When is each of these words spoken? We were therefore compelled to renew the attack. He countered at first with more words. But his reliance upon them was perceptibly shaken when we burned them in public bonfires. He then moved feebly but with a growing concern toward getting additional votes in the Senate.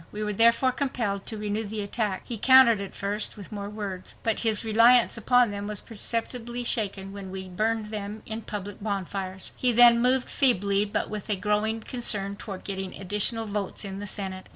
We 0.11 0.23
were 0.23 0.33
therefore 0.33 0.71
compelled 0.71 1.27
to 1.27 1.37
renew 1.37 1.63
the 1.63 1.81
attack. 1.81 2.23
He 2.25 2.39
countered 2.39 2.81
at 2.81 2.95
first 2.95 3.37
with 3.37 3.51
more 3.51 3.69
words. 3.69 4.15
But 4.23 4.39
his 4.39 4.65
reliance 4.65 5.15
upon 5.15 5.51
them 5.51 5.67
was 5.67 5.79
perceptibly 5.79 6.63
shaken 6.63 7.11
when 7.13 7.29
we 7.29 7.47
burned 7.49 7.91
them 7.91 8.23
in 8.25 8.41
public 8.41 8.81
bonfires. 8.81 9.51
He 9.57 9.71
then 9.71 10.01
moved 10.01 10.27
feebly 10.31 10.85
but 10.85 11.11
with 11.11 11.29
a 11.29 11.35
growing 11.35 11.81
concern 11.81 12.35
toward 12.35 12.63
getting 12.63 12.95
additional 12.95 13.45
votes 13.45 13.85
in 13.85 13.99
the 13.99 14.07
Senate. 14.07 14.49